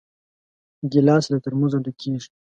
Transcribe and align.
ګیلاس 0.91 1.25
له 1.31 1.37
ترموزه 1.43 1.77
ډک 1.83 1.95
کېږي. 2.01 2.29